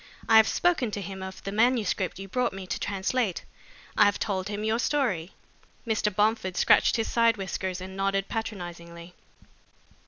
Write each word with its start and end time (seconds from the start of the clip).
I 0.27 0.37
have 0.37 0.47
spoken 0.47 0.89
to 0.89 0.99
him 1.01 1.21
of 1.21 1.43
the 1.43 1.51
manuscript 1.51 2.17
you 2.17 2.27
brought 2.27 2.53
me 2.53 2.65
to 2.65 2.79
translate. 2.79 3.45
I 3.95 4.05
have 4.05 4.17
told 4.17 4.47
him 4.47 4.63
your 4.63 4.79
story." 4.79 5.33
Mr. 5.85 6.11
Bomford 6.15 6.57
scratched 6.57 6.95
his 6.95 7.07
side 7.07 7.37
whiskers 7.37 7.79
and 7.79 7.95
nodded 7.95 8.27
patronizingly. 8.27 9.13